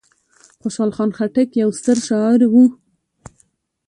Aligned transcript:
خوشحال 0.61 0.91
خان 0.95 1.09
خټک 1.17 1.49
یو 1.61 1.69
ستر 1.79 1.97
شاعر 2.07 2.39
و. 2.51 2.55